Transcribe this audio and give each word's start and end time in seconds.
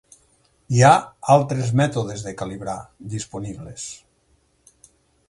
Hi 0.77 0.79
ha 0.87 0.93
altres 1.35 1.69
mètodes 1.81 2.23
de 2.29 2.33
calibrar 2.39 2.77
disponibles. 3.17 3.87